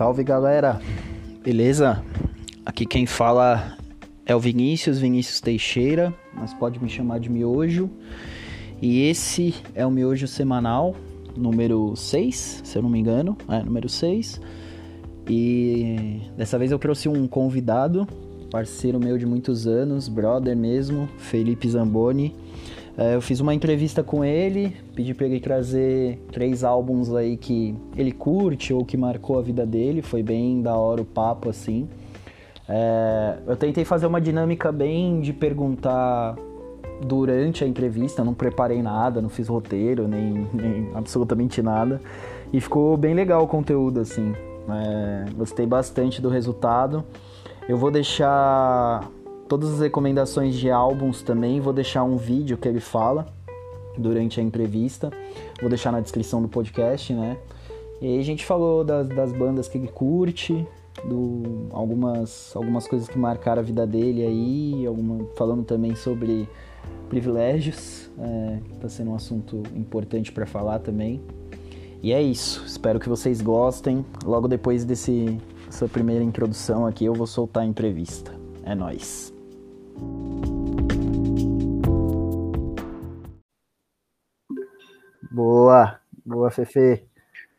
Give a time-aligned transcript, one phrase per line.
[0.00, 0.80] Salve galera,
[1.44, 2.02] beleza?
[2.64, 3.76] Aqui quem fala
[4.24, 7.90] é o Vinícius, Vinícius Teixeira, mas pode me chamar de Miojo.
[8.80, 10.96] E esse é o Miojo semanal,
[11.36, 14.40] número 6, se eu não me engano, é número 6.
[15.28, 18.08] E dessa vez eu trouxe um convidado,
[18.50, 22.34] parceiro meu de muitos anos, brother mesmo, Felipe Zamboni.
[22.96, 27.74] É, eu fiz uma entrevista com ele, pedi para ele trazer três álbuns aí que
[27.96, 30.02] ele curte ou que marcou a vida dele.
[30.02, 31.88] Foi bem da hora o papo, assim.
[32.68, 36.36] É, eu tentei fazer uma dinâmica bem de perguntar
[37.04, 42.00] durante a entrevista, não preparei nada, não fiz roteiro, nem, nem absolutamente nada.
[42.52, 44.34] E ficou bem legal o conteúdo, assim.
[44.68, 47.04] É, gostei bastante do resultado.
[47.68, 49.08] Eu vou deixar
[49.50, 51.60] todas as recomendações de álbuns também.
[51.60, 53.26] Vou deixar um vídeo que ele fala
[53.98, 55.10] durante a entrevista.
[55.60, 57.36] Vou deixar na descrição do podcast, né?
[58.00, 60.64] E aí a gente falou das, das bandas que ele curte,
[61.04, 66.48] do, algumas, algumas coisas que marcaram a vida dele aí, alguma, falando também sobre
[67.08, 71.20] privilégios, é, tá sendo um assunto importante para falar também.
[72.00, 74.06] E é isso, espero que vocês gostem.
[74.24, 78.32] Logo depois desse, dessa primeira introdução aqui, eu vou soltar a entrevista.
[78.64, 79.29] É nóis!
[85.30, 87.04] Boa, boa, Fefe.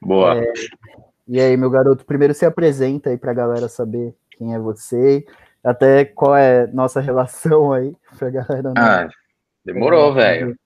[0.01, 0.43] Boa.
[0.43, 0.53] É,
[1.27, 5.25] e aí, meu garoto, primeiro se apresenta aí pra galera saber quem é você,
[5.63, 8.73] até qual é nossa relação aí, pra galera não.
[8.77, 9.09] Ah,
[9.63, 10.57] demorou, velho.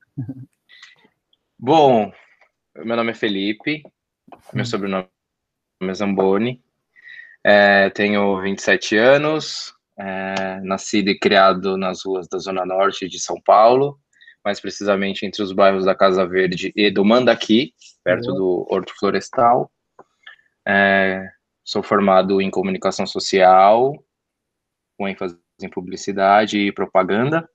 [1.59, 2.11] Bom,
[2.75, 3.83] meu nome é Felipe,
[4.51, 5.07] meu sobrenome
[5.81, 6.63] é Zamboni,
[7.43, 13.39] é, tenho 27 anos, é, nascido e criado nas ruas da Zona Norte de São
[13.41, 13.97] Paulo,
[14.43, 18.35] mais precisamente entre os bairros da Casa Verde e do Mandaqui, perto uhum.
[18.35, 19.71] do Horto Florestal.
[20.67, 21.27] É,
[21.63, 23.93] sou formado em comunicação social,
[24.97, 27.49] com ênfase em publicidade e propaganda.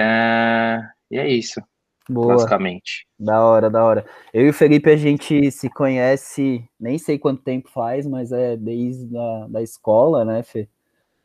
[0.00, 0.80] É,
[1.10, 1.62] e é isso,
[2.08, 2.34] Boa.
[2.34, 3.06] basicamente.
[3.18, 4.04] Da hora, da hora.
[4.34, 8.56] Eu e o Felipe, a gente se conhece, nem sei quanto tempo faz, mas é
[8.56, 10.68] desde a da escola, né, Fê?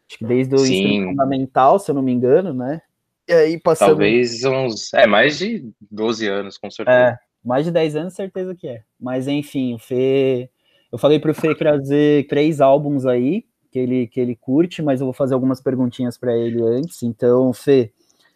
[0.10, 2.82] Acho que desde o fundamental, se eu não me engano, né?
[3.28, 3.90] E aí passando...
[3.90, 4.94] Talvez uns.
[4.94, 6.98] É, mais de 12 anos, com certeza.
[6.98, 8.84] É, mais de 10 anos, certeza que é.
[9.00, 10.50] Mas enfim, o Fê.
[10.90, 15.06] Eu falei pro Fê trazer três álbuns aí que ele, que ele curte, mas eu
[15.06, 17.04] vou fazer algumas perguntinhas para ele antes.
[17.04, 17.92] Então, Fê,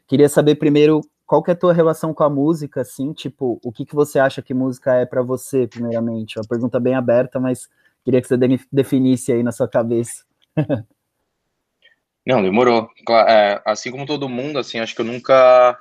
[0.06, 3.72] queria saber primeiro qual que é a tua relação com a música, assim, tipo, o
[3.72, 6.38] que, que você acha que música é para você, primeiramente?
[6.38, 7.70] Uma pergunta bem aberta, mas
[8.04, 8.38] queria que você
[8.70, 10.26] definisse aí na sua cabeça.
[12.26, 12.90] Não, demorou.
[13.28, 15.78] É, assim como todo mundo, assim, acho que eu nunca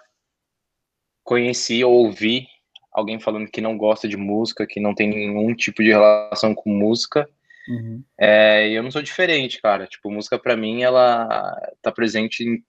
[1.23, 2.47] conheci ou ouvi
[2.93, 6.71] alguém falando que não gosta de música, que não tem nenhum tipo de relação com
[6.71, 7.29] música.
[7.69, 8.03] Uhum.
[8.19, 9.87] É, e eu não sou diferente, cara.
[9.87, 12.65] Tipo, música para mim, ela tá presente em,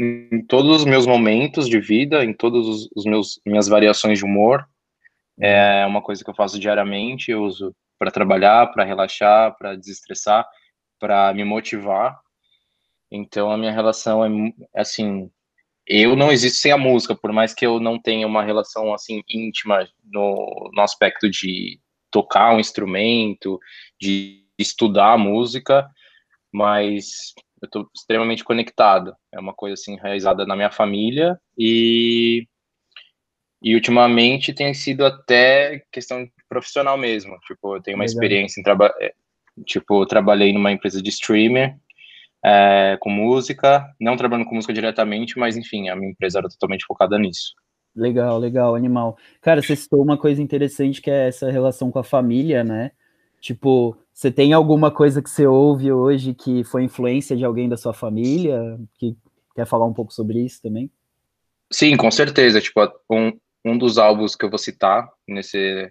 [0.00, 4.24] em, todos os meus momentos de vida, em todos os, os meus minhas variações de
[4.24, 4.66] humor.
[5.38, 10.46] É uma coisa que eu faço diariamente, eu uso para trabalhar, para relaxar, para desestressar,
[10.98, 12.18] para me motivar.
[13.12, 14.30] Então a minha relação é
[14.74, 15.30] assim,
[15.86, 19.22] eu não existo sem a música, por mais que eu não tenha uma relação assim
[19.28, 21.78] íntima no, no aspecto de
[22.10, 23.60] tocar um instrumento,
[24.00, 25.86] de estudar música,
[26.50, 29.14] mas eu estou extremamente conectado.
[29.30, 32.46] É uma coisa assim enraizada na minha família e
[33.64, 37.38] e ultimamente tem sido até questão profissional mesmo.
[37.46, 38.14] Tipo, eu tenho uma Legal.
[38.14, 38.94] experiência em trabalhar,
[39.64, 41.76] tipo, eu trabalhei numa empresa de streamer
[42.44, 46.84] é, com música, não trabalhando com música diretamente, mas enfim, a minha empresa era totalmente
[46.84, 47.54] focada nisso.
[47.94, 49.16] Legal, legal, animal.
[49.40, 52.90] Cara, você citou uma coisa interessante que é essa relação com a família, né?
[53.40, 57.76] Tipo, você tem alguma coisa que você ouve hoje que foi influência de alguém da
[57.76, 58.78] sua família?
[58.98, 59.16] Que
[59.54, 60.90] quer falar um pouco sobre isso também?
[61.70, 62.60] Sim, com certeza.
[62.60, 62.80] Tipo,
[63.10, 63.32] um,
[63.64, 65.90] um dos álbuns que eu vou citar nesse,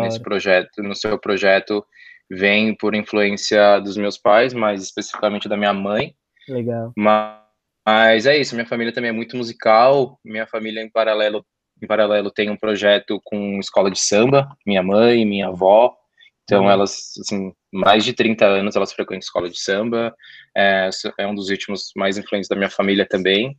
[0.00, 1.84] nesse projeto, no seu projeto,
[2.30, 6.14] vem por influência dos meus pais, mais especificamente da minha mãe.
[6.48, 6.92] Legal.
[6.96, 7.40] Mas,
[7.86, 10.18] mas é isso, minha família também é muito musical.
[10.24, 11.44] Minha família em paralelo,
[11.82, 15.96] em paralelo tem um projeto com escola de samba, minha mãe, minha avó.
[16.44, 16.70] Então uhum.
[16.70, 20.14] elas, assim, mais de 30 anos elas frequentam escola de samba.
[20.56, 20.88] É,
[21.18, 23.56] é um dos ritmos mais influentes da minha família também.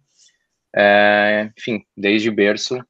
[0.75, 2.83] É, enfim, desde berço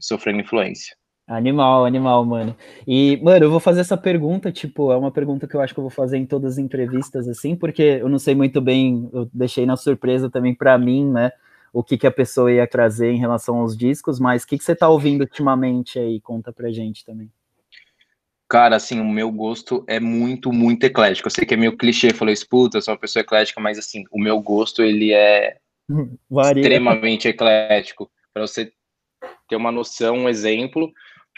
[0.00, 0.96] sofrendo influência.
[1.36, 2.54] Animal, animal, mano.
[2.86, 5.80] E, mano, eu vou fazer essa pergunta, tipo, é uma pergunta que eu acho que
[5.80, 9.26] eu vou fazer em todas as entrevistas, assim, porque eu não sei muito bem, eu
[9.32, 11.32] deixei na surpresa também para mim, né,
[11.72, 14.64] o que, que a pessoa ia trazer em relação aos discos, mas o que, que
[14.64, 16.20] você tá ouvindo ultimamente aí?
[16.20, 17.30] Conta pra gente também.
[18.46, 21.28] Cara, assim, o meu gosto é muito, muito eclético.
[21.28, 23.78] Eu sei que é meio clichê falar isso, puta, eu sou uma pessoa eclética, mas
[23.78, 25.56] assim, o meu gosto, ele é
[26.28, 26.60] Varia.
[26.60, 28.10] extremamente eclético.
[28.34, 28.70] Para você
[29.48, 30.92] ter uma noção, um exemplo,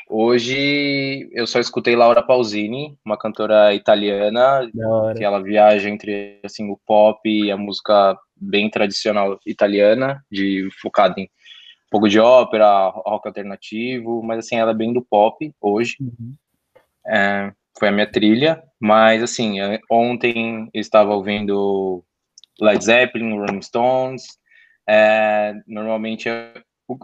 [0.09, 4.69] hoje eu só escutei Laura Pausini, uma cantora italiana,
[5.17, 11.21] que ela viaja entre assim o pop e a música bem tradicional italiana, de focada
[11.21, 15.97] em um pouco de ópera, rock alternativo, mas assim, ela é bem do pop hoje.
[16.01, 16.35] Uhum.
[17.07, 19.59] É, foi a minha trilha, mas assim,
[19.91, 22.03] ontem eu estava ouvindo
[22.61, 24.25] Led Zeppelin, Rolling Stones,
[24.89, 26.29] é, normalmente,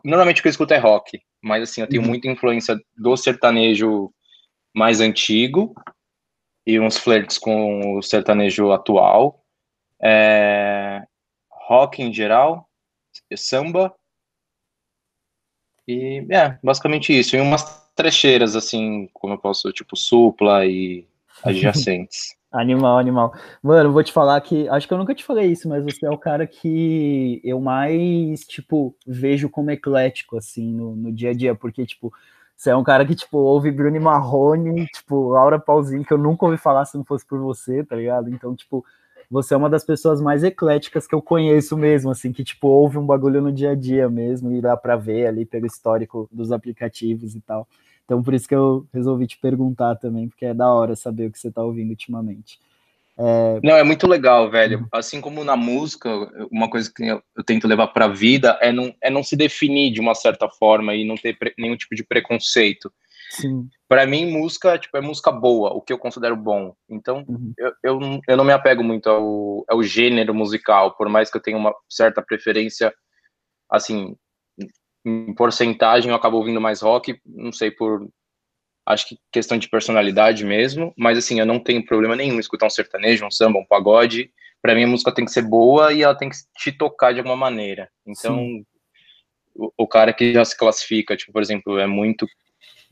[0.05, 2.09] normalmente o que eu escuto é rock, mas assim, eu tenho uhum.
[2.09, 4.13] muita influência do sertanejo
[4.75, 5.75] mais antigo
[6.67, 9.45] e uns flirts com o sertanejo atual,
[10.03, 11.03] é,
[11.51, 12.69] rock em geral,
[13.37, 13.95] samba,
[15.89, 17.65] e é, basicamente isso, e umas
[17.97, 21.07] trecheiras, assim, como eu posso, tipo, supla e
[21.43, 22.37] adjacentes.
[22.53, 23.33] Animal, animal.
[23.63, 24.69] Mano, vou te falar que.
[24.69, 28.41] Acho que eu nunca te falei isso, mas você é o cara que eu mais,
[28.41, 32.13] tipo, vejo como eclético, assim, no, no dia a dia, porque, tipo,
[32.57, 36.45] você é um cara que, tipo, ouve Bruno Marrone, tipo, Laura Pausini, que eu nunca
[36.45, 38.29] ouvi falar se não fosse por você, tá ligado?
[38.29, 38.85] Então, tipo,
[39.31, 42.99] você é uma das pessoas mais ecléticas que eu conheço mesmo, assim, que, tipo, ouve
[42.99, 46.51] um bagulho no dia a dia mesmo, e dá pra ver ali pelo histórico dos
[46.51, 47.69] aplicativos e tal.
[48.11, 51.31] Então, por isso que eu resolvi te perguntar também, porque é da hora saber o
[51.31, 52.59] que você está ouvindo ultimamente.
[53.17, 53.61] É...
[53.63, 54.81] Não, é muito legal, velho.
[54.81, 54.89] Uhum.
[54.91, 56.11] Assim como na música,
[56.51, 59.37] uma coisa que eu, eu tento levar para a vida é não, é não se
[59.37, 62.93] definir de uma certa forma e não ter pre, nenhum tipo de preconceito.
[63.89, 66.75] Para mim, música tipo, é música boa, o que eu considero bom.
[66.89, 67.53] Então, uhum.
[67.57, 71.41] eu, eu, eu, não me apego muito ao, ao gênero musical, por mais que eu
[71.41, 72.93] tenha uma certa preferência,
[73.71, 74.17] assim,
[75.05, 78.09] em porcentagem eu acabo ouvindo mais rock, não sei por
[78.87, 82.67] acho que questão de personalidade mesmo, mas assim, eu não tenho problema nenhum em escutar
[82.67, 84.31] um sertanejo, um samba, um pagode.
[84.61, 87.21] Para mim a música tem que ser boa e ela tem que te tocar de
[87.21, 87.89] alguma maneira.
[88.07, 88.63] Então,
[89.55, 92.27] o, o, cara que já se classifica, tipo, por exemplo, é muito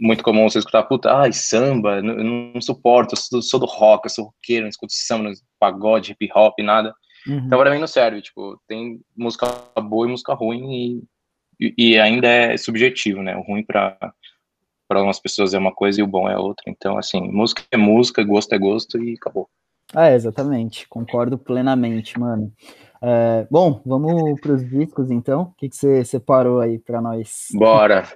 [0.01, 3.67] muito comum você escutar, puta, ai, samba, eu não, não suporto, eu sou, sou, do
[3.67, 6.95] rock, eu sou roqueiro, não escuto samba, pagode, hip hop, nada.
[7.27, 7.39] Uhum.
[7.39, 9.49] Então, para mim não serve, tipo, tem música
[9.83, 11.03] boa e música ruim e
[11.61, 13.37] e, ainda é subjetivo, né?
[13.37, 13.97] O ruim para
[14.89, 16.65] para algumas pessoas é uma coisa e o bom é outra.
[16.67, 19.47] Então, assim, música é música, gosto é gosto e acabou.
[19.95, 20.89] Ah, exatamente.
[20.89, 22.51] Concordo plenamente, mano.
[23.03, 25.43] É, bom, vamos para os discos então.
[25.43, 27.49] O que, que você separou aí para nós?
[27.53, 28.09] Bora.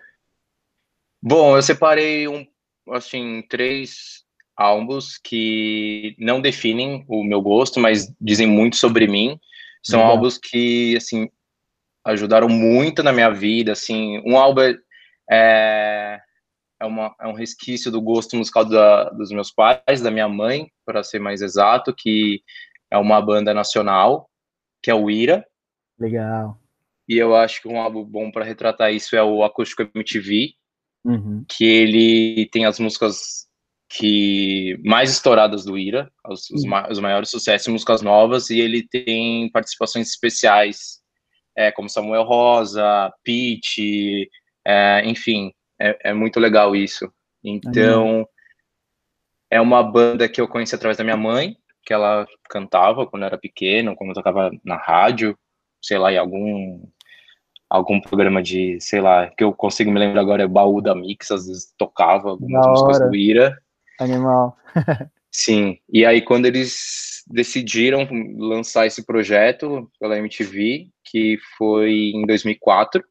[1.22, 2.46] Bom, eu separei um,
[2.90, 4.24] assim, três
[4.56, 9.38] álbuns que não definem o meu gosto, mas dizem muito sobre mim.
[9.82, 10.12] São Legal.
[10.12, 11.28] álbuns que, assim,
[12.04, 14.62] ajudaram muito na minha vida, assim, um álbum
[15.30, 16.20] é,
[16.80, 20.70] é, uma, é um resquício do gosto musical da, dos meus pais, da minha mãe,
[20.84, 22.42] para ser mais exato, que
[22.90, 24.28] é uma banda nacional,
[24.82, 25.46] que é o Ira.
[25.98, 26.58] Legal.
[27.08, 30.54] E eu acho que um álbum bom para retratar isso é o Acústico MTV,
[31.04, 31.44] uhum.
[31.48, 33.46] que ele tem as músicas
[33.88, 36.90] que mais estouradas do Ira, os, os, uhum.
[36.90, 41.01] os maiores sucessos, músicas novas, e ele tem participações especiais
[41.56, 44.30] é, como Samuel Rosa, Pete,
[44.64, 47.12] é, enfim, é, é, muito legal isso.
[47.44, 48.26] Então,
[49.50, 53.26] é uma banda que eu conheci através da minha mãe, que ela cantava quando eu
[53.26, 55.36] era pequeno, quando eu tocava na rádio,
[55.80, 56.80] sei lá, em algum
[57.68, 61.30] algum programa de, sei lá, que eu consigo me lembrar agora é Baú da Mix,
[61.30, 63.58] às vezes tocava algumas músicas do Ira.
[63.98, 64.54] Animal.
[65.32, 73.02] Sim, e aí quando eles decidiram lançar esse projeto pela MTV, que foi em 2004.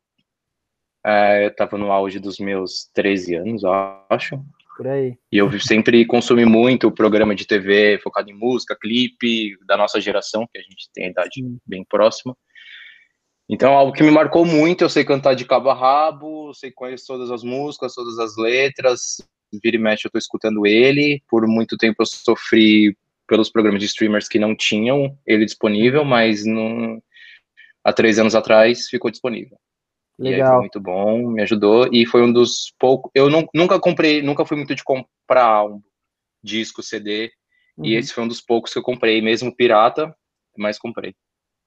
[1.03, 3.63] É, eu estava no auge dos meus 13 anos,
[4.09, 4.39] acho.
[4.77, 5.17] Por aí.
[5.31, 9.99] E eu sempre consumi muito o programa de TV focado em música, clipe, da nossa
[9.99, 12.37] geração, que a gente tem a idade bem próxima.
[13.49, 17.07] Então, algo que me marcou muito, eu sei cantar de cabo a rabo, sei conhecer
[17.07, 19.17] todas as músicas, todas as letras,
[19.61, 21.21] vira e mexe eu tô escutando ele.
[21.27, 22.95] Por muito tempo eu sofri
[23.31, 27.01] pelos programas de streamers que não tinham ele disponível, mas não,
[27.81, 29.57] há três anos atrás ficou disponível.
[30.19, 30.49] Legal.
[30.51, 33.09] foi muito bom, me ajudou e foi um dos poucos.
[33.15, 35.81] Eu não, nunca comprei, nunca fui muito de comprar um
[36.43, 37.31] disco, CD,
[37.77, 37.85] uhum.
[37.85, 40.13] e esse foi um dos poucos que eu comprei, mesmo pirata,
[40.57, 41.15] mas comprei.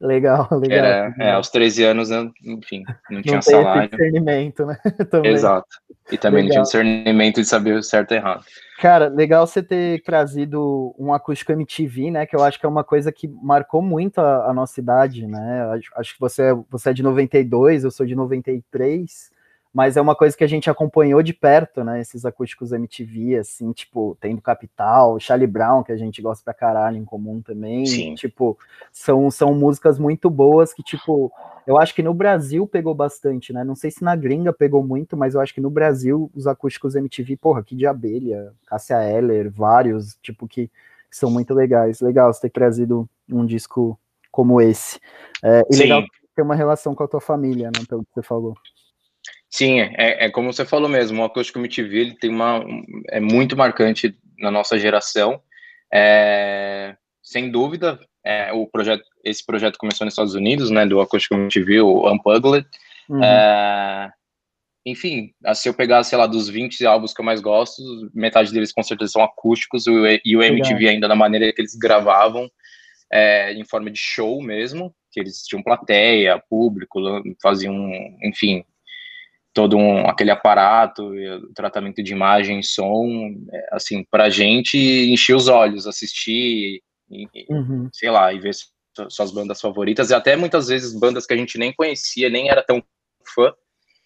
[0.00, 0.78] Legal, legal.
[0.78, 2.10] Era, é, aos 13 anos,
[2.44, 3.90] enfim, não, não tinha salário.
[3.90, 4.78] discernimento, né?
[5.10, 5.32] também.
[5.32, 5.68] Exato.
[6.10, 6.58] E também legal.
[6.58, 8.44] não tinha discernimento de saber o certo e errado.
[8.78, 12.26] Cara, legal você ter trazido um acústico MTV, né?
[12.26, 15.62] Que eu acho que é uma coisa que marcou muito a, a nossa idade, né?
[15.72, 19.30] Acho, acho, que você é, você é de 92, eu sou de 93.
[19.74, 22.00] Mas é uma coisa que a gente acompanhou de perto, né?
[22.00, 26.54] Esses acústicos MTV, assim, tipo, tem do Capital, Charlie Brown, que a gente gosta pra
[26.54, 27.84] caralho em comum também.
[27.84, 28.14] Sim.
[28.14, 28.56] Tipo,
[28.92, 31.32] são, são músicas muito boas que, tipo,
[31.66, 33.64] eu acho que no Brasil pegou bastante, né?
[33.64, 36.94] Não sei se na gringa pegou muito, mas eu acho que no Brasil os acústicos
[36.94, 42.00] MTV, porra, que de abelha, Cássia Eller, vários, tipo, que, que são muito legais.
[42.00, 43.98] Legal você ter trazido um disco
[44.30, 45.00] como esse.
[45.42, 45.82] É, e Sim.
[45.82, 46.04] legal
[46.36, 47.84] ter uma relação com a tua família, né?
[47.88, 48.54] Pelo que você falou.
[49.54, 52.60] Sim, é, é como você falou mesmo, o acústico MTV ele tem uma
[53.08, 55.40] é muito marcante na nossa geração.
[55.92, 61.36] É, sem dúvida, é, o projeto, esse projeto começou nos Estados Unidos, né, do acústico
[61.36, 62.66] MTV, o Unplugged.
[63.08, 63.22] Uhum.
[63.22, 64.10] É,
[64.84, 67.80] enfim, se eu pegar, sei lá, dos 20 álbuns que eu mais gosto,
[68.12, 72.50] metade deles com certeza são acústicos, e o MTV ainda da maneira que eles gravavam,
[73.08, 76.98] é, em forma de show mesmo, que eles tinham plateia, público,
[77.40, 77.76] faziam,
[78.20, 78.64] enfim,
[79.54, 83.06] todo um, aquele aparato, e o tratamento de imagem, som,
[83.52, 87.88] é, assim, pra gente encher os olhos, assistir, e, Uhum.
[87.92, 88.66] sei lá, e ver su-
[89.08, 92.62] suas bandas favoritas, e até muitas vezes bandas que a gente nem conhecia, nem era
[92.62, 92.82] tão
[93.34, 93.52] fã,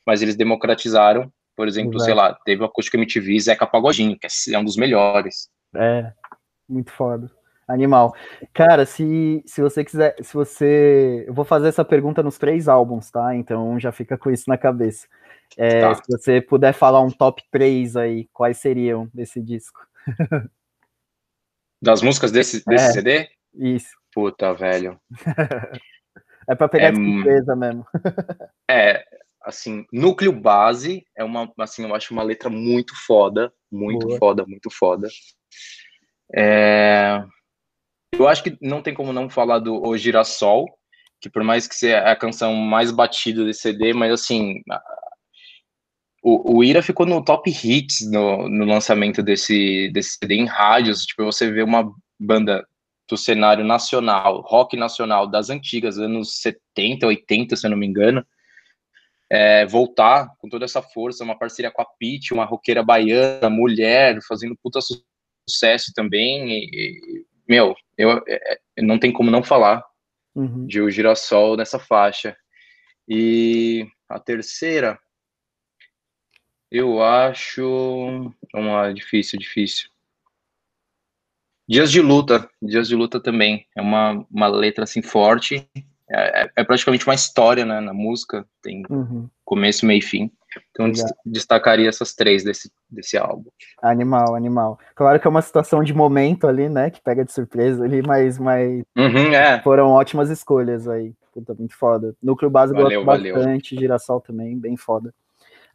[0.07, 2.05] mas eles democratizaram, por exemplo, Exato.
[2.05, 5.49] sei lá, teve o Acústico MTV Zeca Pagodinho, que é- é um dos melhores.
[5.75, 6.13] É,
[6.69, 7.31] muito foda.
[7.67, 8.15] Animal.
[8.55, 11.25] Cara, se, se você quiser, se você.
[11.29, 13.35] Eu vou fazer essa pergunta nos três álbuns, tá?
[13.37, 15.07] Então já fica com isso na cabeça.
[15.57, 15.95] É, Tá.
[15.95, 19.81] Se você puder falar um top 3 aí, quais seriam desse disco?
[21.81, 22.93] Das músicas desse, desse É.
[22.93, 23.29] CD?
[23.55, 23.97] Isso.
[24.13, 25.01] Puta, velho.
[26.49, 27.87] É pra pegar É, de surpresa mesmo.
[28.71, 29.05] É,
[29.43, 34.19] assim, Núcleo Base é uma, assim, eu acho uma letra muito foda, muito Boa.
[34.19, 35.09] foda, muito foda.
[36.35, 37.23] É,
[38.13, 40.67] eu acho que não tem como não falar do O Girassol,
[41.21, 44.63] que por mais que seja a canção mais batida desse CD, mas assim,
[46.23, 51.05] o, o Ira ficou no top hits no, no lançamento desse, desse CD em rádios,
[51.07, 52.67] tipo, você vê uma banda
[53.09, 58.25] do cenário nacional, rock nacional das antigas, anos 70, 80, se eu não me engano,
[59.31, 64.19] é, voltar com toda essa força, uma parceria com a Pitty, uma roqueira baiana, mulher,
[64.27, 65.03] fazendo puta su-
[65.49, 66.51] sucesso também.
[66.51, 69.83] E, e, meu, eu, é, é, não tem como não falar
[70.35, 70.67] Uhum.
[70.67, 72.37] de O Girassol nessa faixa.
[73.09, 74.99] E a terceira,
[76.71, 77.63] eu acho.
[78.53, 79.89] Vamos lá, difícil, difícil.
[81.69, 83.67] Dias de Luta, Dias de Luta também.
[83.77, 85.69] É uma, uma letra assim forte.
[86.11, 88.47] É, é- é praticamente uma história né, na música.
[88.63, 89.29] Tem Uhum.
[89.45, 90.31] começo, meio e fim.
[90.71, 91.07] Então, Legal.
[91.27, 93.51] destacaria essas três desse, desse álbum.
[93.83, 94.79] Animal, animal.
[94.95, 96.91] Claro que é uma situação de momento ali, né?
[96.91, 99.61] Que pega de surpresa ali, mas, mas Uhum, é.
[99.61, 101.13] foram ótimas escolhas aí.
[101.35, 102.15] Puta, muito foda.
[102.23, 103.35] Núcleo eu Valeu, gosto valeu.
[103.35, 105.13] bastante, Girassol também, bem foda.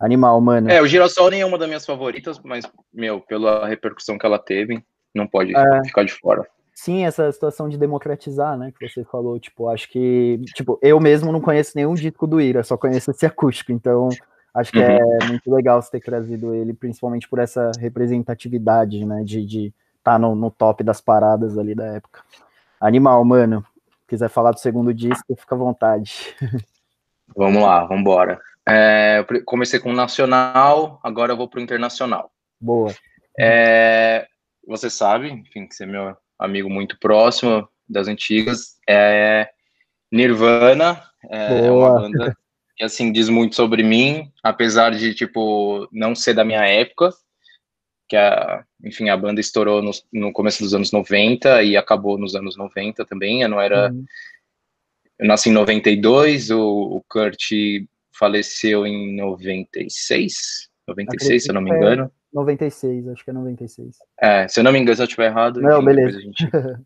[0.03, 0.69] Animal, mano.
[0.69, 4.37] É, o Girassol nem é uma das minhas favoritas, mas, meu, pela repercussão que ela
[4.37, 4.83] teve,
[5.15, 5.83] não pode É.
[5.85, 6.45] ficar de fora.
[6.73, 11.31] Sim, essa situação de democratizar, né, que você falou, tipo, acho que, tipo, eu mesmo
[11.31, 14.09] não conheço nenhum disco do Ira, só conheço esse acústico, então
[14.53, 19.39] acho que é muito legal você ter trazido ele, principalmente por essa representatividade, né, de
[19.39, 22.21] estar de tá no, no top das paradas ali da época.
[22.81, 23.65] Animal, mano,
[24.05, 26.35] quiser falar do segundo disco, fica à vontade.
[27.35, 28.39] Vamos lá, vamos embora.
[28.67, 32.31] É, comecei com o nacional, agora eu vou pro internacional.
[32.59, 32.93] Boa.
[33.39, 34.25] É,
[34.65, 39.49] você sabe, enfim, que você é meu amigo muito próximo das antigas, é
[40.11, 42.37] Nirvana, é, é uma banda
[42.77, 47.09] que, assim, diz muito sobre mim, apesar de, tipo, não ser da minha época,
[48.07, 52.35] que, a, enfim, a banda estourou no, no começo dos anos 90 e acabou nos
[52.35, 53.91] anos 90 também, eu não era...
[53.91, 54.05] Uhum.
[55.19, 57.51] Eu nasci em 92, o, o Kurt
[58.17, 61.93] faleceu em 96, 96, se eu não me Acredito que é.
[61.95, 62.11] engano.
[62.33, 63.95] 96, acho que é 96.
[64.21, 66.17] É, se eu não me engano, se eu estiver errado, Não, beleza.
[66.17, 66.77] a gente, a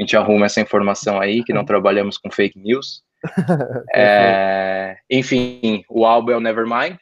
[0.00, 3.02] gente arruma essa informação aí, que não trabalhamos com fake news.
[3.94, 6.96] É, enfim, o álbum é o Nevermind.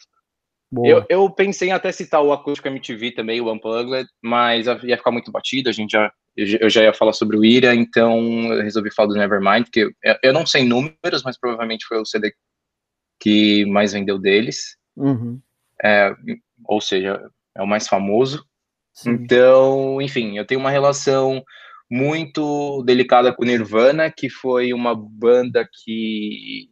[0.70, 0.88] Boa.
[0.88, 5.10] Eu, eu pensei em até citar o Acústico MTV também, o Unplugged, mas ia ficar
[5.10, 8.18] muito batido, a gente já, eu já- eu já ia falar sobre o Ira, então
[8.52, 9.90] eu resolvi falar do Nevermind, que eu,
[10.22, 12.32] eu não sei números, mas provavelmente foi o CD
[13.22, 15.40] que mais vendeu deles, Uhum.
[15.82, 16.12] é,
[16.64, 17.22] ou seja,
[17.56, 18.44] é o mais famoso.
[18.92, 19.10] Sim.
[19.12, 21.42] Então, enfim, eu tenho uma relação
[21.88, 26.68] muito delicada com Nirvana, que foi uma banda que.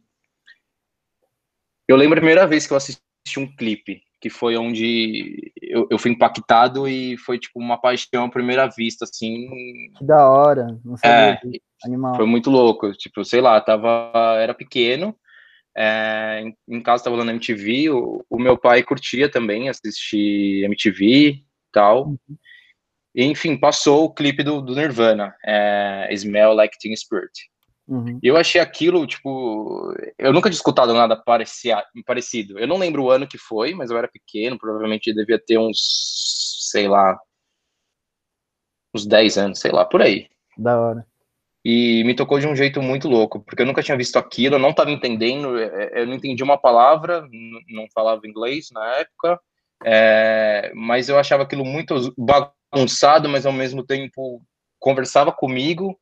[1.87, 3.01] Eu lembro a primeira vez que eu assisti
[3.37, 8.29] um clipe, que foi onde eu, eu fui impactado e foi tipo uma paixão à
[8.29, 9.47] primeira vista, assim.
[9.97, 10.79] Que da hora.
[10.83, 11.39] Não sabia É.
[11.83, 12.15] Animal.
[12.15, 12.91] foi muito louco.
[12.93, 15.15] Tipo, sei lá, tava, era pequeno,
[15.75, 21.05] É, em, em casa estava rolando MTV, o, o, meu pai curtia também assistir MTV
[21.05, 22.07] e tal.
[22.07, 22.17] Uhum.
[23.15, 27.31] E, enfim, passou o clipe do, do Nirvana, é, Smell Like Teen Spirit.
[27.87, 28.19] Uhum.
[28.23, 32.57] E eu achei aquilo, tipo, eu nunca tinha escutado nada parecia, parecido.
[32.57, 36.69] Eu não lembro o ano que foi, mas eu era pequeno, provavelmente devia ter uns,
[36.71, 37.19] sei lá,
[38.95, 40.29] uns 10 anos, sei lá, por aí.
[40.57, 41.10] Da hora.
[41.63, 44.59] E me tocou de um jeito muito louco, porque eu nunca tinha visto aquilo, eu
[44.59, 47.27] não estava entendendo, é, é, eu não entendi uma palavra,
[47.69, 49.39] não falava inglês na época,
[49.83, 54.41] é, mas eu achava aquilo muito bagunçado, mas ao mesmo tempo
[54.79, 55.95] conversava comigo,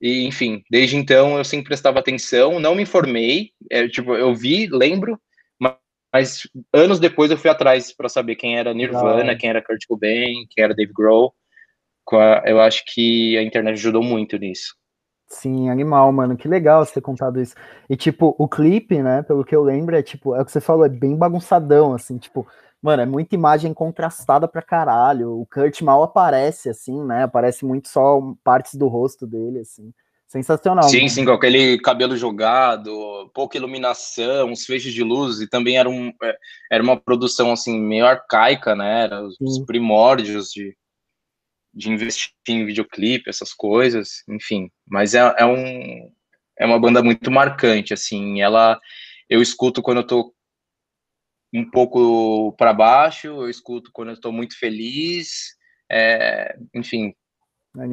[0.00, 4.66] e enfim, desde então eu sempre prestava atenção, não me informei, é, tipo, eu vi,
[4.66, 5.20] lembro,
[5.56, 5.76] mas,
[6.12, 10.46] mas anos depois eu fui atrás para saber quem era Nirvana, quem era Kurt Cobain,
[10.50, 11.32] quem era Dave Grohl,
[12.44, 14.74] eu acho que a internet ajudou muito nisso.
[15.26, 16.36] Sim, animal, mano.
[16.36, 17.54] Que legal você ter contado isso.
[17.88, 20.60] E, tipo, o clipe, né, pelo que eu lembro, é tipo, é o que você
[20.60, 22.46] falou, é bem bagunçadão, assim, tipo,
[22.80, 25.40] mano, é muita imagem contrastada pra caralho.
[25.40, 27.24] O Kurt mal aparece, assim, né?
[27.24, 29.92] Aparece muito só partes do rosto dele, assim.
[30.28, 30.84] Sensacional.
[30.84, 31.08] Sim, mano.
[31.08, 36.12] sim, com aquele cabelo jogado, pouca iluminação, uns feixes de luz, e também era, um,
[36.22, 36.36] é,
[36.70, 39.04] era uma produção, assim, meio arcaica, né?
[39.04, 40.76] Era os, os primórdios de
[41.74, 44.70] de investir em videoclipe, essas coisas, enfim.
[44.86, 46.10] Mas é, é, um,
[46.58, 48.40] é uma banda muito marcante, assim.
[48.40, 48.78] Ela,
[49.28, 50.34] eu escuto quando eu tô
[51.52, 55.54] um pouco para baixo, eu escuto quando eu tô muito feliz,
[55.90, 57.14] é, enfim,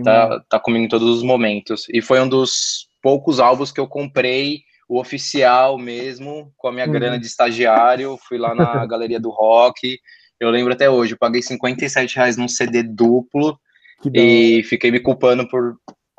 [0.03, 1.85] tá, tá comigo em todos os momentos.
[1.89, 6.85] E foi um dos poucos álbuns que eu comprei, o oficial mesmo, com a minha
[6.85, 6.91] uhum.
[6.91, 9.97] grana de estagiário, fui lá na Galeria do Rock,
[10.39, 13.59] eu lembro até hoje, eu paguei 57 reais num CD duplo,
[14.13, 15.77] e fiquei me culpando por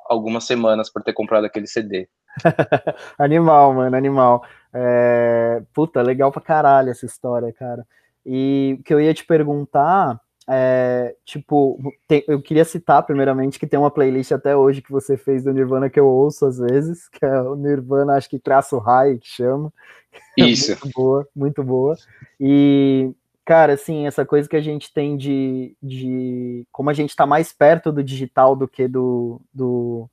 [0.09, 2.09] algumas semanas por ter comprado aquele CD.
[3.19, 4.45] animal, mano, animal.
[4.73, 5.62] É...
[5.75, 7.87] Puta, legal pra caralho essa história, cara.
[8.25, 13.66] E o que eu ia te perguntar é, tipo, tem, eu queria citar primeiramente que
[13.66, 17.09] tem uma playlist até hoje que você fez do Nirvana que eu ouço às vezes,
[17.09, 19.73] que é o Nirvana, acho que traço high que chama.
[20.37, 20.71] Isso.
[20.71, 21.97] muito boa, muito boa.
[22.40, 23.11] E
[23.44, 27.52] Cara, assim, essa coisa que a gente tem de, de como a gente está mais
[27.52, 30.09] perto do digital do que do, do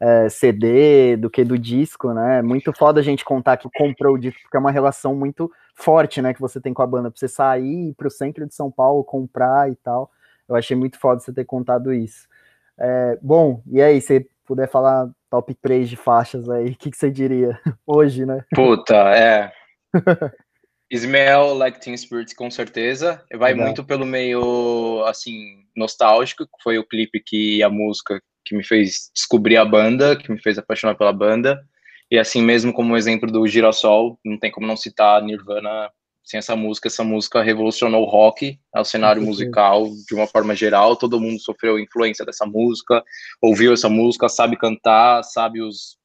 [0.00, 2.38] é, CD, do que do disco, né?
[2.38, 5.50] É muito foda a gente contar que comprou o disco, porque é uma relação muito
[5.74, 8.54] forte, né, que você tem com a banda, pra você sair para o centro de
[8.54, 10.10] São Paulo, comprar e tal.
[10.48, 12.28] Eu achei muito foda você ter contado isso.
[12.76, 16.96] É, bom, e aí, se puder falar top 3 de faixas aí, o que, que
[16.96, 18.44] você diria hoje, né?
[18.54, 19.52] Puta, é.
[20.92, 23.24] Smell Like Teen Spirit, com certeza.
[23.32, 23.66] Vai Legal.
[23.66, 29.10] muito pelo meio, assim, nostálgico, que foi o clipe que a música que me fez
[29.14, 31.64] descobrir a banda, que me fez apaixonar pela banda.
[32.10, 35.90] E assim mesmo como exemplo do Girassol, não tem como não citar Nirvana
[36.22, 36.88] sem essa música.
[36.88, 40.96] Essa música revolucionou o rock, o cenário musical de uma forma geral.
[40.96, 43.02] Todo mundo sofreu influência dessa música,
[43.42, 45.96] ouviu essa música, sabe cantar, sabe os,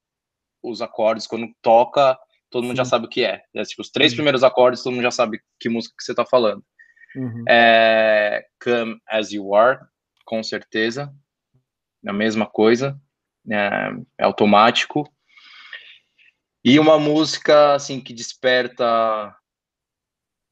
[0.63, 1.28] os acordes.
[1.28, 2.18] Quando toca,
[2.50, 2.78] todo mundo Sim.
[2.78, 3.44] já sabe o que é.
[3.54, 4.18] é tipo, os três uhum.
[4.18, 6.64] primeiros acordes, todo mundo já sabe que música que você está falando.
[7.16, 7.44] Uhum.
[7.48, 9.80] É, Come As You Are,
[10.26, 11.14] com certeza.
[12.06, 13.00] É a mesma coisa.
[13.50, 15.12] É, é, automático.
[16.64, 19.36] E uma música, assim, que desperta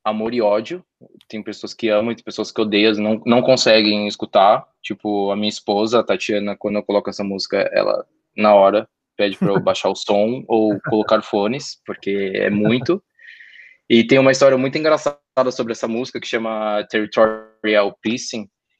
[0.04, 0.84] amor e ódio.
[1.28, 4.66] Tem pessoas que amam e tem pessoas que odeiam, não, não conseguem escutar.
[4.82, 8.06] Tipo, a minha esposa, a Tatiana, quando eu coloco essa música, ela,
[8.36, 13.04] na hora, pede para eu baixar o som ou colocar fones, porque é muito.
[13.90, 17.98] E tem uma história muito engraçada sobre essa música que chama Territorial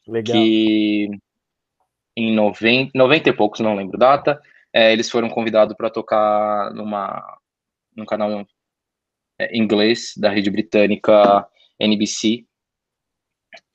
[0.08, 0.36] Legal.
[0.36, 1.10] que
[2.16, 4.42] em 90, 90 e poucos, não lembro data,
[4.74, 7.38] é, eles foram convidados para tocar numa
[7.96, 8.46] num canal
[9.40, 11.48] é, inglês da rede britânica
[11.80, 12.46] NBC.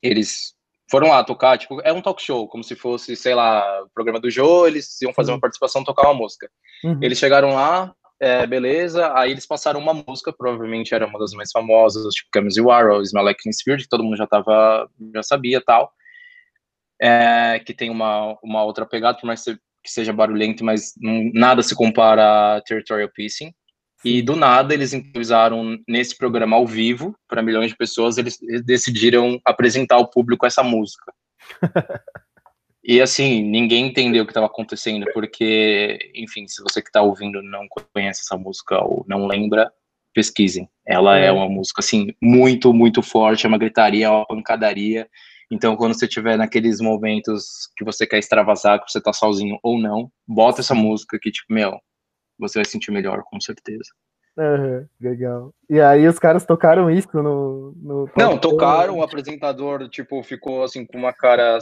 [0.01, 0.52] Eles
[0.93, 4.29] foram lá tocar, tipo, é um talk show, como se fosse, sei lá, programa do
[4.29, 6.47] Joe, eles iam fazer uma participação, tocar uma música.
[6.83, 6.99] Uhum.
[7.01, 11.49] Eles chegaram lá, é, beleza, aí eles passaram uma música, provavelmente era uma das mais
[11.51, 14.87] famosas, tipo Camus You Are, ou Smell Like Teen Spirit, que todo mundo já tava,
[15.15, 15.91] já sabia tal,
[17.01, 21.63] é, que tem uma, uma outra pegada, por mais que seja barulhento, mas não, nada
[21.63, 23.51] se compara a Territorial Pacing,
[24.03, 29.39] e do nada eles improvisaram nesse programa ao vivo para milhões de pessoas, eles decidiram
[29.45, 31.13] apresentar ao público essa música.
[32.83, 37.41] e assim, ninguém entendeu o que estava acontecendo, porque, enfim, se você que está ouvindo
[37.41, 39.71] não conhece essa música ou não lembra,
[40.13, 40.69] pesquisem.
[40.85, 41.27] Ela é.
[41.27, 45.07] é uma música assim muito, muito forte, é uma gritaria, é uma pancadaria.
[45.51, 49.79] Então, quando você estiver naqueles momentos que você quer extravasar, que você tá sozinho ou
[49.79, 51.79] não, bota essa música que, tipo, meu,
[52.47, 53.89] você vai sentir melhor, com certeza.
[54.35, 55.53] Uhum, legal.
[55.69, 57.73] E aí os caras tocaram isso no.
[57.75, 61.59] no não, tocaram, o apresentador, tipo, ficou assim com uma cara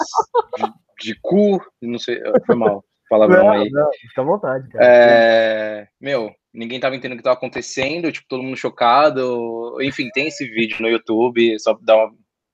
[0.57, 2.83] de, de cu, não sei, foi mal.
[3.09, 3.69] Palavrão não, aí.
[3.69, 4.85] Não, fica à vontade, cara.
[4.85, 9.77] É, meu, ninguém tava entendendo o que tava acontecendo, tipo, todo mundo chocado.
[9.81, 12.13] Enfim, tem esse vídeo no YouTube, só dá uma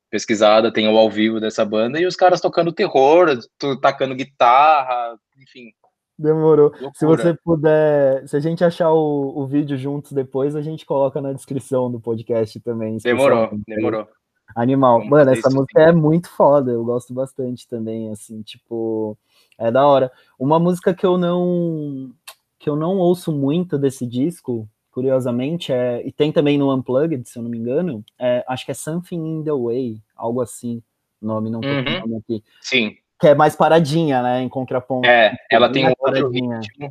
[0.09, 3.37] pesquisada, tem o ao vivo dessa banda, e os caras tocando terror,
[3.79, 5.71] tacando guitarra, enfim.
[6.17, 6.69] Demorou.
[6.69, 6.91] Loucura.
[6.95, 11.21] Se você puder, se a gente achar o, o vídeo juntos depois, a gente coloca
[11.21, 12.97] na descrição do podcast também.
[12.97, 14.07] Demorou, demorou.
[14.55, 14.99] Animal.
[14.99, 19.17] Vamos Mano, essa música é muito foda, eu gosto bastante também, assim, tipo,
[19.59, 20.11] é da hora.
[20.39, 22.11] Uma música que eu não
[22.57, 27.37] que eu não ouço muito desse disco, curiosamente, é, e tem também no Unplugged, se
[27.37, 30.81] eu não me engano, é, acho que é Something in the Way, algo assim,
[31.21, 32.17] nome, não tô uhum.
[32.17, 32.43] aqui.
[32.59, 34.41] Sim que é mais paradinha, né?
[34.41, 35.07] Em contraponto.
[35.07, 36.89] É, ela tem um outro ritmo.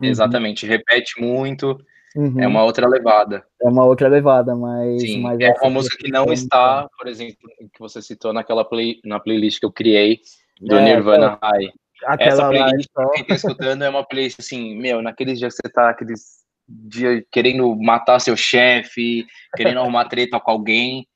[0.00, 0.08] Uhum.
[0.08, 1.78] Exatamente, repete muito.
[2.16, 2.40] Uhum.
[2.40, 3.44] É uma outra levada.
[3.60, 5.02] É uma outra levada, mas.
[5.02, 9.00] Sim, mas é uma música que não está, por exemplo, que você citou naquela play,
[9.04, 10.20] na playlist que eu criei
[10.60, 11.72] do é, Nirvana é, High.
[12.20, 15.72] Essa playlist que quem tá escutando é uma playlist assim, meu, naqueles dias que você
[15.72, 21.08] tá aqueles dias querendo matar seu chefe, querendo arrumar treta com alguém.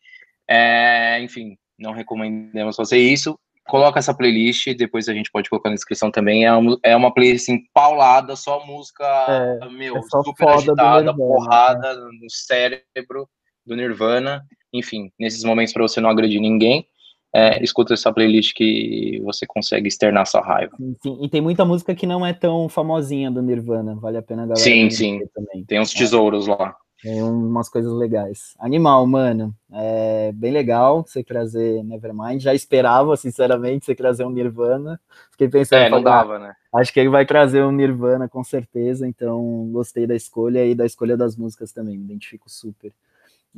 [0.48, 3.38] É, enfim, não recomendamos fazer isso
[3.68, 6.44] coloca essa playlist, depois a gente pode colocar na descrição também.
[6.44, 11.94] É uma, é uma playlist assim, paulada, só música, é, meu, é super agitada, porrada
[11.94, 12.10] né?
[12.20, 13.28] no cérebro
[13.64, 14.42] do Nirvana.
[14.72, 16.86] Enfim, nesses momentos para você não agredir ninguém,
[17.34, 20.76] é, escuta essa playlist que você consegue externar sua raiva.
[21.02, 24.42] Sim, E tem muita música que não é tão famosinha do Nirvana, vale a pena
[24.42, 24.64] a galera.
[24.64, 25.20] Sim, sim.
[25.34, 25.64] Também.
[25.64, 26.50] Tem uns tesouros é.
[26.50, 26.74] lá.
[27.02, 28.54] Tem umas coisas legais.
[28.58, 29.54] Animal, mano.
[29.72, 32.42] É bem legal você trazer Nevermind.
[32.42, 35.00] Já esperava, sinceramente, você trazer um Nirvana.
[35.30, 35.80] Fiquei pensando.
[35.80, 36.54] É, não dava, né?
[36.74, 39.06] Acho que ele vai trazer um Nirvana com certeza.
[39.06, 41.96] Então, gostei da escolha e da escolha das músicas também.
[41.96, 42.92] Me identifico super.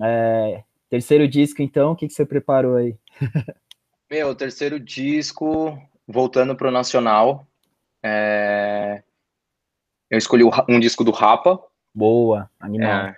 [0.00, 2.96] É, terceiro disco, então, o que, que você preparou aí?
[4.10, 7.46] Meu, terceiro disco, voltando pro Nacional.
[8.02, 9.02] É...
[10.10, 11.60] Eu escolhi um disco do Rapa.
[11.94, 12.90] Boa, animal.
[12.90, 13.16] É,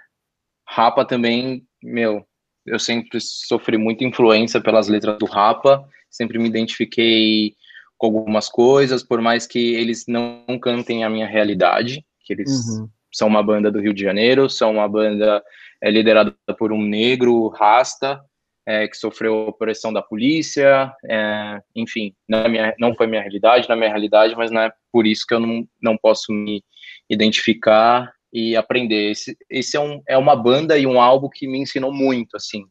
[0.67, 2.27] Rapa também, meu,
[2.66, 7.55] eu sempre sofri muita influência pelas letras do Rapa, sempre me identifiquei
[7.98, 12.88] com algumas coisas, por mais que eles não cantem a minha realidade, que eles uhum.
[13.12, 15.42] são uma banda do Rio de Janeiro, são uma banda
[15.81, 18.20] é, liderada por um negro rasta,
[18.66, 23.77] é, que sofreu opressão da polícia, é, enfim, não, minha, não foi minha realidade, na
[23.77, 26.64] minha realidade, mas não é por isso que eu não, não posso me
[27.11, 29.11] identificar e aprender.
[29.11, 32.64] Esse, esse é, um, é uma banda e um álbum que me ensinou muito, assim.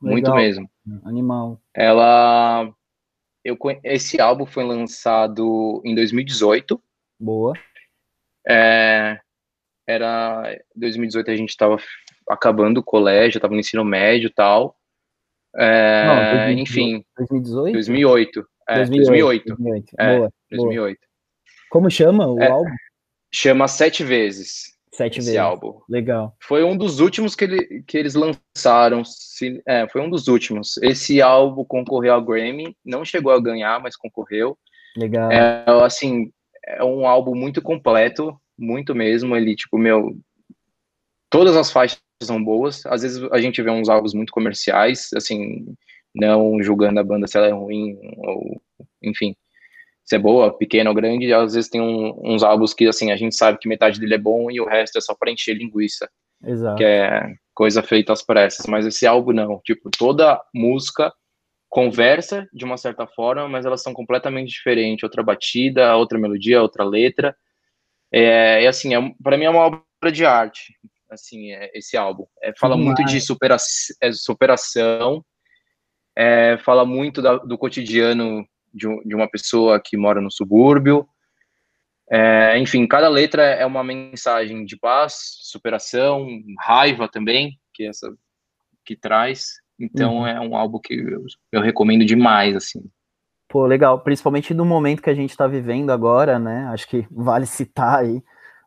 [0.00, 0.12] Legal.
[0.12, 0.70] Muito mesmo.
[1.04, 1.60] Animal.
[1.74, 2.72] Ela.
[3.44, 6.80] Eu, esse álbum foi lançado em 2018.
[7.18, 7.52] Boa.
[8.46, 9.18] É,
[9.86, 11.78] era 2018 a gente estava
[12.28, 14.76] acabando o colégio, estava no ensino médio e tal.
[15.56, 17.04] É, Não, 2018, enfim.
[17.16, 17.72] 2018?
[17.72, 18.48] 2008.
[18.68, 19.44] É, 2008.
[19.46, 19.94] 2008.
[19.98, 20.98] É, boa, 2008.
[20.98, 21.08] Boa.
[21.70, 22.70] Como chama o é, álbum?
[23.32, 24.73] Chama Sete Vezes.
[24.96, 25.40] Sete esse vezes.
[25.40, 25.80] álbum.
[25.88, 26.36] Legal.
[26.40, 29.04] Foi um dos últimos que, ele, que eles lançaram.
[29.04, 30.76] Se, é, foi um dos últimos.
[30.78, 34.56] Esse álbum concorreu ao Grammy, não chegou a ganhar, mas concorreu.
[34.96, 35.32] Legal.
[35.32, 36.30] É, assim,
[36.64, 39.36] é um álbum muito completo, muito mesmo.
[39.36, 40.16] Ele, tipo, meu.
[41.28, 42.86] Todas as faixas são boas.
[42.86, 45.74] Às vezes a gente vê uns álbuns muito comerciais, assim,
[46.14, 48.62] não julgando a banda se ela é ruim, ou
[49.02, 49.34] enfim
[50.04, 53.16] se é boa, pequena ou grande, às vezes tem um, uns álbuns que, assim, a
[53.16, 56.08] gente sabe que metade dele é bom e o resto é só para encher linguiça.
[56.44, 56.76] Exato.
[56.76, 58.66] Que é coisa feita às pressas.
[58.66, 59.60] Mas esse álbum não.
[59.64, 61.12] Tipo, toda música
[61.70, 65.02] conversa de uma certa forma, mas elas são completamente diferentes.
[65.02, 67.34] Outra batida, outra melodia, outra letra.
[68.12, 70.74] É, é assim, é, para mim é uma obra de arte,
[71.10, 72.26] assim, é, esse álbum.
[72.42, 73.56] É, fala muito de supera
[74.00, 75.24] é, superação,
[76.16, 81.08] é, fala muito da, do cotidiano de, de uma pessoa que mora no subúrbio.
[82.10, 86.28] É, enfim, cada letra é uma mensagem de paz, superação,
[86.60, 88.12] raiva também, que essa
[88.84, 89.54] que traz.
[89.80, 90.26] Então uhum.
[90.26, 92.82] é um álbum que eu, eu, recomendo demais, assim.
[93.48, 96.66] Pô, legal, principalmente no momento que a gente está vivendo agora, né?
[96.66, 98.22] Acho que vale citar aí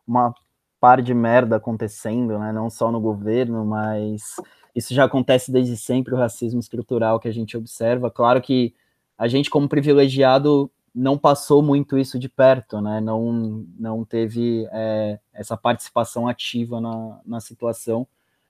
[0.06, 0.34] uma
[0.80, 2.52] par de merda acontecendo, né?
[2.52, 4.36] Não só no governo, mas
[4.74, 8.10] isso já acontece desde sempre, o racismo estrutural que a gente observa.
[8.10, 8.74] Claro que
[9.18, 13.00] a gente, como privilegiado, não passou muito isso de perto, né?
[13.00, 18.06] Não, não teve é, essa participação ativa na, na situação.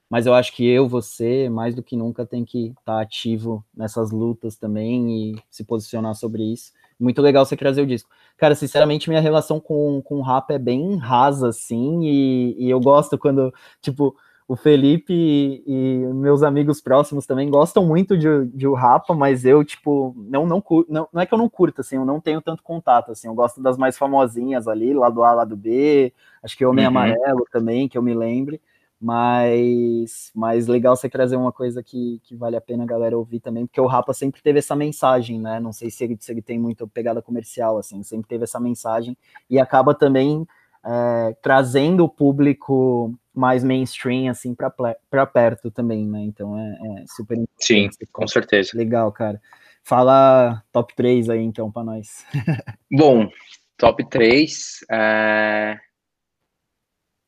[0.09, 3.63] Mas eu acho que eu, você, mais do que nunca, tem que estar tá ativo
[3.75, 6.71] nessas lutas também e se posicionar sobre isso.
[6.99, 8.09] muito legal você trazer o disco.
[8.37, 12.79] Cara, sinceramente, minha relação com, com o rap é bem rasa, assim, e, e eu
[12.79, 14.15] gosto quando, tipo,
[14.49, 19.45] o Felipe e, e, meus amigos próximos também gostam muito de, de o Rapa, mas
[19.45, 22.41] eu, tipo, não, não, não, não é que eu não curto, assim, eu não tenho
[22.41, 26.65] tanto contato, assim, eu gosto das mais famosinhas ali, lado A, lado B, acho que
[26.65, 26.89] Homem uhum.
[26.89, 28.59] Amarelo também, que eu me lembre,
[28.99, 33.41] mas, mas legal você trazer uma coisa que, que vale a pena a galera ouvir
[33.41, 36.41] também, porque o Rapa sempre teve essa mensagem, né, não sei se ele, se ele
[36.41, 39.15] tem muito pegada comercial, assim, sempre teve essa mensagem,
[39.47, 40.47] e acaba também
[40.85, 46.21] é, trazendo o público mais mainstream, assim, para perto também, né?
[46.21, 48.71] Então é, é super Sim, com certeza.
[48.75, 49.41] Legal, cara.
[49.83, 52.25] Fala top 3 aí, então, para nós.
[52.91, 53.29] Bom,
[53.77, 54.85] top 3.
[54.91, 55.79] É...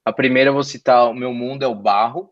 [0.06, 2.32] A primeira eu vou citar O Meu Mundo é o Barro,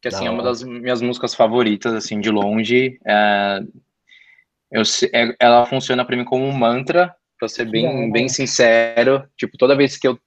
[0.00, 2.98] que, assim, é uma das minhas músicas favoritas, assim, de longe.
[3.06, 3.60] É...
[4.70, 4.82] Eu,
[5.14, 9.28] é, ela funciona para mim como um mantra, para ser bem, bem sincero.
[9.36, 10.18] Tipo, toda vez que eu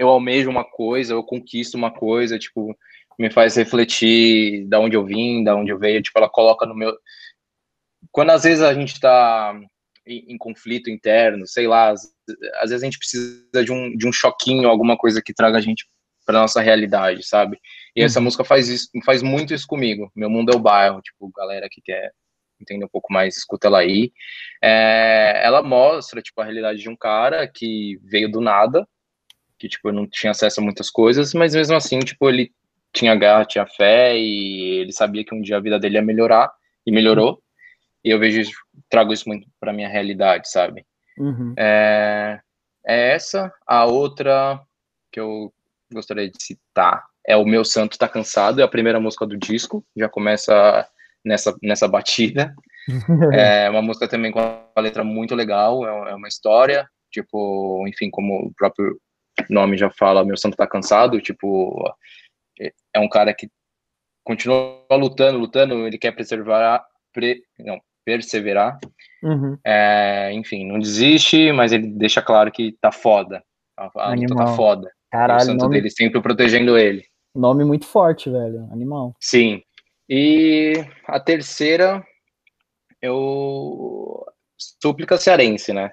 [0.00, 2.74] eu almejo uma coisa, eu conquisto uma coisa, tipo,
[3.18, 6.74] me faz refletir da onde eu vim, da onde eu veio, tipo, ela coloca no
[6.74, 6.96] meu...
[8.10, 9.54] Quando às vezes a gente tá
[10.06, 12.00] em, em conflito interno, sei lá, às,
[12.62, 15.60] às, vezes a gente precisa de um, de um choquinho, alguma coisa que traga a
[15.60, 15.86] gente
[16.24, 17.58] para nossa realidade, sabe?
[17.94, 18.06] E uhum.
[18.06, 20.10] essa música faz isso, faz muito isso comigo.
[20.16, 22.10] Meu mundo é o bairro, tipo, galera que quer
[22.58, 24.12] entender um pouco mais, escuta ela aí.
[24.64, 28.88] É, ela mostra, tipo, a realidade de um cara que veio do nada,
[29.60, 32.50] que, tipo, não tinha acesso a muitas coisas, mas mesmo assim, tipo, ele
[32.94, 36.50] tinha garra, tinha fé e ele sabia que um dia a vida dele ia melhorar
[36.86, 37.42] e melhorou.
[38.02, 38.50] E eu vejo,
[38.88, 40.86] trago isso muito para minha realidade, sabe?
[41.18, 41.52] Uhum.
[41.58, 42.40] É,
[42.86, 43.52] é essa.
[43.66, 44.58] A outra
[45.12, 45.52] que eu
[45.92, 49.84] gostaria de citar é o Meu Santo Tá Cansado, é a primeira música do disco,
[49.94, 50.88] já começa
[51.22, 52.54] nessa, nessa batida.
[53.34, 58.08] é uma música também com uma letra muito legal, é, é uma história, tipo, enfim,
[58.10, 58.98] como o próprio
[59.48, 61.82] nome já fala, meu santo tá cansado, tipo,
[62.94, 63.48] é um cara que
[64.24, 68.78] continua lutando, lutando, ele quer preservar, pre, não, perseverar,
[69.22, 69.58] uhum.
[69.64, 73.42] é, enfim, não desiste, mas ele deixa claro que tá foda,
[73.76, 75.76] a, a luta tá foda, Caralho, o santo nome...
[75.76, 77.04] dele sempre protegendo ele.
[77.34, 79.14] Nome muito forte, velho, animal.
[79.20, 79.62] Sim,
[80.08, 80.74] e
[81.06, 82.04] a terceira,
[83.00, 84.26] eu...
[84.82, 85.90] Súplica Cearense, né?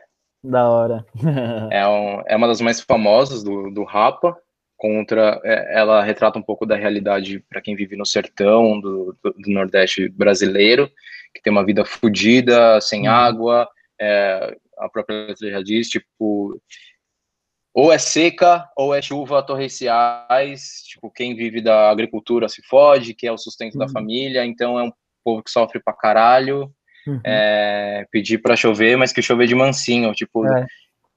[0.48, 1.06] Da hora.
[1.72, 4.36] é, um, é uma das mais famosas do, do Rapa.
[4.78, 9.34] Contra, é, ela retrata um pouco da realidade para quem vive no sertão do, do,
[9.34, 10.88] do, Nordeste brasileiro,
[11.34, 13.14] que tem uma vida fodida, sem uhum.
[13.14, 13.68] água.
[14.00, 16.62] É, a própria letra já diz, tipo,
[17.74, 20.84] ou é seca ou é chuva torrenciais.
[20.88, 23.80] Tipo, quem vive da agricultura se fode, que é o sustento uhum.
[23.80, 24.46] da família.
[24.46, 24.92] Então é um
[25.26, 26.72] povo que sofre pra caralho
[27.08, 27.20] uhum.
[27.26, 30.66] é, pedir para chover, mas que chover de mansinho, tipo, é.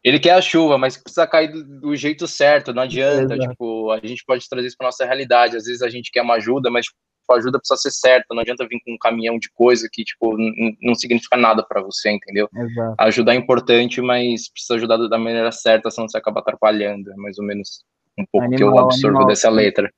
[0.02, 3.50] ele quer a chuva, mas precisa cair do, do jeito certo, não adianta, Exato.
[3.50, 6.34] tipo, a gente pode trazer isso para nossa realidade, às vezes a gente quer uma
[6.34, 6.96] ajuda, mas tipo,
[7.30, 10.36] a ajuda precisa ser certa, não adianta vir com um caminhão de coisa que, tipo,
[10.80, 12.48] não significa nada para você, entendeu?
[12.54, 12.94] Exato.
[12.98, 17.38] Ajudar é importante, mas precisa ajudar da maneira certa, senão você acaba atrapalhando, é mais
[17.38, 17.84] ou menos
[18.18, 19.28] um pouco animal, que eu absorvo animal.
[19.28, 19.90] dessa letra.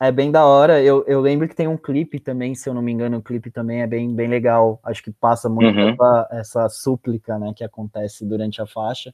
[0.00, 0.80] É bem da hora.
[0.80, 3.50] Eu, eu lembro que tem um clipe também, se eu não me engano, o clipe
[3.50, 4.78] também é bem, bem legal.
[4.84, 5.88] Acho que passa muito uhum.
[5.90, 9.12] essa, essa súplica, né, que acontece durante a faixa.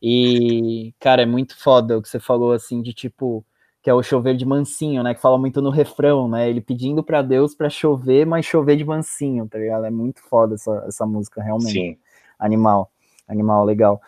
[0.00, 3.44] E, cara, é muito foda o que você falou, assim, de tipo,
[3.82, 7.02] que é o chover de mansinho, né, que fala muito no refrão, né, ele pedindo
[7.02, 9.86] para Deus para chover, mas chover de mansinho, tá ligado?
[9.86, 11.72] É muito foda essa, essa música, realmente.
[11.72, 11.98] Sim.
[12.38, 12.90] Animal,
[13.26, 14.00] animal, legal.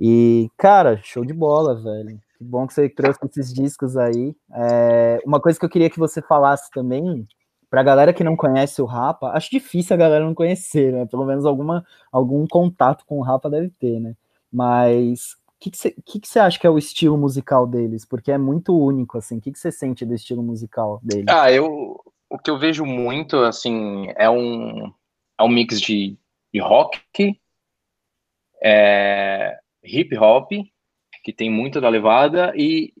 [0.00, 2.18] E, cara, show de bola, velho.
[2.38, 4.32] Que bom que você trouxe esses discos aí.
[4.54, 7.26] É, uma coisa que eu queria que você falasse também,
[7.68, 11.04] pra galera que não conhece o Rapa, acho difícil a galera não conhecer, né?
[11.04, 14.14] Pelo menos alguma, algum contato com o Rapa deve ter, né?
[14.52, 18.04] Mas o que, que, você, que, que você acha que é o estilo musical deles?
[18.04, 19.38] Porque é muito único, assim.
[19.38, 21.26] O que, que você sente do estilo musical deles?
[21.28, 22.00] Ah, eu.
[22.30, 24.92] O que eu vejo muito, assim, é um,
[25.38, 26.16] é um mix de,
[26.52, 27.00] de rock,
[28.62, 30.52] é, hip hop
[31.22, 32.92] que tem muito da levada e,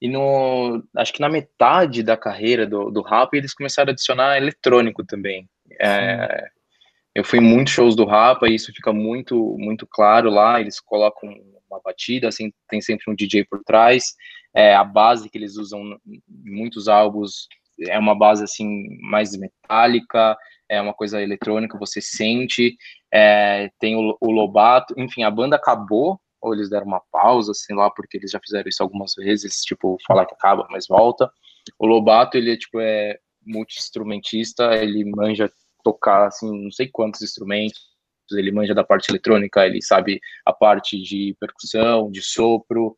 [0.00, 4.36] e no acho que na metade da carreira do, do rap eles começaram a adicionar
[4.36, 5.48] eletrônico também.
[5.80, 6.48] É,
[7.14, 10.60] eu fui em muitos shows do Rapa e isso fica muito muito claro lá.
[10.60, 11.30] Eles colocam
[11.70, 14.14] uma batida, assim, tem sempre um DJ por trás.
[14.54, 17.48] É, a base que eles usam em muitos álbuns
[17.80, 20.36] é uma base assim mais metálica,
[20.68, 22.76] é uma coisa eletrônica, você sente.
[23.12, 27.74] É, tem o, o Lobato, enfim, a banda acabou ou eles deram uma pausa, sei
[27.76, 31.30] lá, porque eles já fizeram isso algumas vezes, tipo, falar que acaba, mas volta.
[31.78, 35.50] O Lobato, ele é, tipo, é multi-instrumentista, ele manja
[35.84, 37.80] tocar, assim, não sei quantos instrumentos,
[38.32, 42.94] ele manja da parte eletrônica, ele sabe a parte de percussão, de sopro,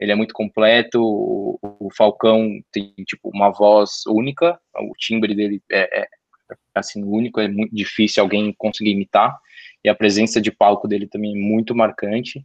[0.00, 1.00] ele é muito completo.
[1.02, 6.08] O, o Falcão tem tipo uma voz única, o timbre dele é, é,
[6.74, 9.36] assim único, é muito difícil alguém conseguir imitar.
[9.84, 12.44] E a presença de palco dele também é muito marcante.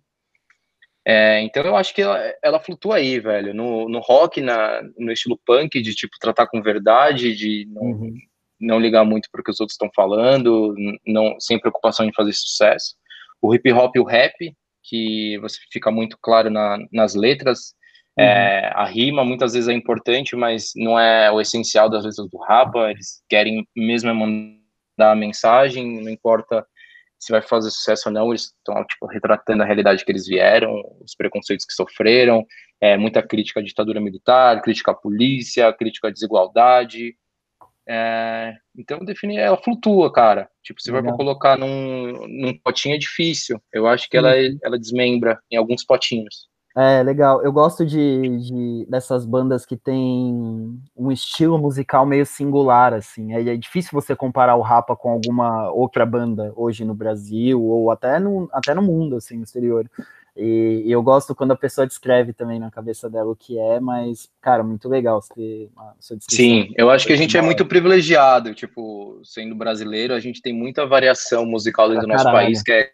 [1.06, 3.54] É, então eu acho que ela, ela, flutua aí, velho.
[3.54, 8.16] No, no rock, na, no estilo punk, de tipo tratar com verdade, de não, uhum.
[8.60, 10.74] não ligar muito para o que os outros estão falando,
[11.06, 12.96] não sem preocupação em fazer sucesso.
[13.42, 14.34] O hip hop e o rap,
[14.82, 17.74] que você fica muito claro na, nas letras.
[18.18, 18.30] É, uhum.
[18.30, 22.38] É, a rima muitas vezes é importante, mas não é o essencial das letras do
[22.38, 22.92] rapa.
[22.92, 26.66] Eles querem mesmo mandar a mensagem, não importa
[27.24, 30.74] se vai fazer sucesso ou não, eles estão tipo, retratando a realidade que eles vieram,
[31.02, 32.46] os preconceitos que sofreram,
[32.82, 37.16] é, muita crítica à ditadura militar, crítica à polícia, crítica à desigualdade.
[37.88, 40.50] É, então, definir, ela flutua, cara.
[40.62, 43.62] Tipo, se vai colocar num, num potinho é difícil.
[43.72, 46.50] Eu acho que ela, ela desmembra em alguns potinhos.
[46.76, 47.44] É, legal.
[47.44, 53.34] Eu gosto de, de, dessas bandas que tem um estilo musical meio singular, assim.
[53.34, 57.92] É, é, difícil você comparar o Rapa com alguma outra banda hoje no Brasil ou
[57.92, 59.88] até no, até no mundo, assim, no exterior.
[60.36, 63.80] E, e, eu gosto quando a pessoa descreve também na cabeça dela o que é,
[63.80, 65.70] mas, cara, muito legal você
[66.28, 70.52] Sim, eu acho que a gente é muito privilegiado, tipo, sendo brasileiro, a gente tem
[70.52, 72.48] muita variação musical dentro do nosso caralho.
[72.48, 72.90] país, que é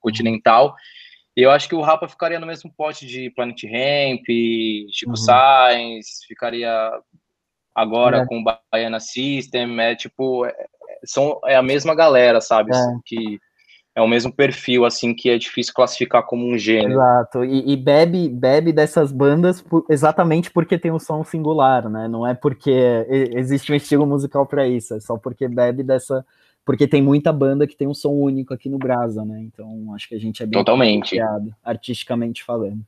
[0.00, 0.74] continental.
[0.74, 0.99] E
[1.36, 4.24] eu acho que o Rapa ficaria no mesmo pote de Planet Ramp,
[4.92, 5.16] Chico uhum.
[5.16, 6.92] Sainz, ficaria
[7.74, 8.26] agora é.
[8.26, 10.54] com o Baiana System, é tipo, é,
[11.04, 12.74] são, é a mesma galera, sabe?
[12.74, 12.78] É.
[13.06, 13.38] Que
[13.94, 16.92] é o mesmo perfil, assim, que é difícil classificar como um gênero.
[16.92, 22.06] Exato, e, e bebe, bebe dessas bandas por, exatamente porque tem um som singular, né?
[22.06, 22.70] Não é porque
[23.08, 26.24] existe um estilo musical para isso, é só porque bebe dessa.
[26.64, 29.40] Porque tem muita banda que tem um som único aqui no Brasa, né?
[29.40, 31.16] Então acho que a gente é bem Totalmente.
[31.64, 32.84] artisticamente falando.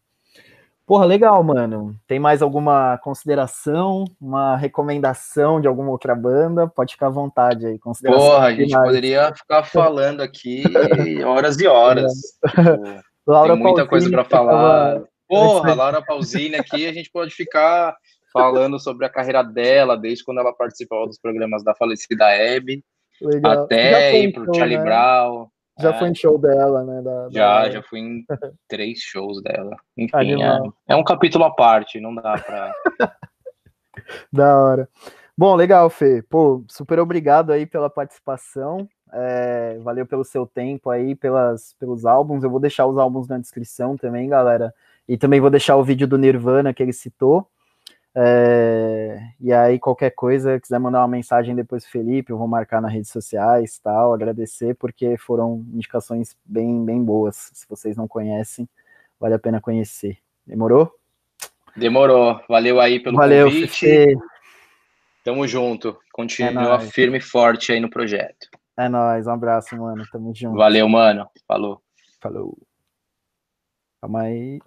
[0.87, 1.97] Porra, legal, mano.
[2.07, 6.67] Tem mais alguma consideração, uma recomendação de alguma outra banda?
[6.67, 7.79] Pode ficar à vontade aí.
[7.79, 10.65] Porra, a gente poderia ficar falando aqui
[11.25, 12.13] horas e horas.
[12.47, 15.03] Tipo, Laura tem muita Pausini, coisa para falar.
[15.29, 17.97] Porra, Laura Pausini aqui, a gente pode ficar
[18.33, 22.83] falando sobre a carreira dela, desde quando ela participou dos programas da falecida Hebe,
[23.45, 24.85] até ir pro Charlie né?
[24.85, 25.49] Brown.
[25.81, 25.99] Já é.
[25.99, 27.03] foi em show dela, né?
[27.03, 27.71] Da, já, da...
[27.71, 28.25] já fui em
[28.69, 29.77] três shows dela.
[29.97, 32.75] Enfim, é, é, um capítulo à parte, não dá pra.
[34.33, 34.89] da hora.
[35.37, 36.23] Bom, legal, Fê.
[36.23, 38.89] Pô, super obrigado aí pela participação.
[39.13, 42.45] É, valeu pelo seu tempo aí, pelas, pelos álbuns.
[42.45, 44.75] Eu vou deixar os álbuns na descrição também, galera.
[45.09, 47.47] E também vou deixar o vídeo do Nirvana que ele citou.
[48.15, 52.93] É, e aí, qualquer coisa, quiser mandar uma mensagem depois Felipe, eu vou marcar nas
[52.93, 57.51] redes sociais tal, agradecer, porque foram indicações bem, bem boas.
[57.55, 58.69] Se vocês não conhecem,
[59.19, 60.19] vale a pena conhecer.
[60.47, 60.93] Demorou?
[61.77, 62.41] Demorou.
[62.49, 63.87] Valeu aí pelo Valeu, convite.
[63.87, 64.17] Fife.
[65.25, 65.99] Tamo junto.
[66.13, 68.49] Continua é firme e forte aí no projeto.
[68.77, 69.27] É nóis.
[69.27, 70.05] Um abraço, mano.
[70.11, 70.57] Tamo junto.
[70.57, 71.29] Valeu, mano.
[71.47, 71.81] Falou.
[72.21, 72.59] Falou.
[74.01, 74.61] Calma aí.